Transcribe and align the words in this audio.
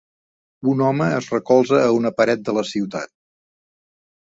Un 0.71 0.79
home 0.85 1.09
es 1.17 1.27
recolza 1.33 1.79
a 1.83 1.93
una 1.99 2.13
paret 2.23 2.43
de 2.49 2.57
la 2.61 2.65
ciutat. 2.73 3.15